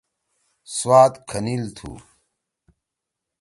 [0.77, 1.91] سوات کھنِیل تُھو۔